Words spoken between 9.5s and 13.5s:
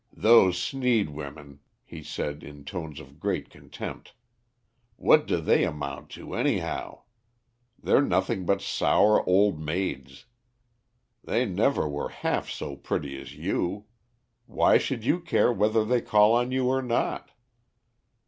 maids. They never were half so pretty as